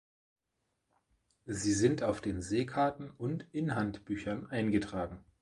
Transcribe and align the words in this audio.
Sie 1.45 1.73
sind 1.73 2.01
auf 2.01 2.21
den 2.21 2.41
Seekarten 2.41 3.11
und 3.19 3.45
in 3.51 3.75
Handbüchern 3.75 4.49
eingetragen. 4.49 5.23